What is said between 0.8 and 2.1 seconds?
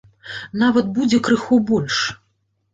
будзе крыху больш.